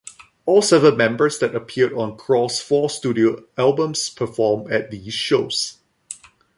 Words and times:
All 0.47 0.63
seven 0.63 0.97
members 0.97 1.37
that 1.37 1.53
appeared 1.53 1.93
on 1.93 2.17
craw's 2.17 2.59
four 2.59 2.89
studio 2.89 3.43
albums 3.55 4.09
performed 4.09 4.71
at 4.73 4.89
these 4.89 5.13
shows. 5.13 5.77